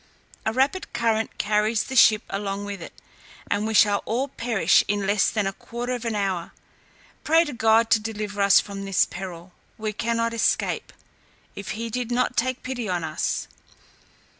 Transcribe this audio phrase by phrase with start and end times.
[0.47, 2.99] "A rapid current carries the ship along with it,
[3.51, 6.53] and we shall all perish in less than a quarter of an hour.
[7.23, 10.91] Pray to God to deliver us from this peril; we cannot escape,
[11.55, 13.47] if he do not take pity on us."